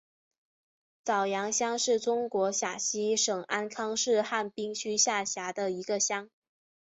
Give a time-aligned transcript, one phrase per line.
[1.03, 6.27] 早阳乡是中国陕西省安康市汉滨区下辖的一个乡。